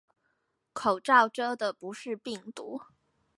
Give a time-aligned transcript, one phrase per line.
[0.73, 2.81] 口罩遮的不是病毒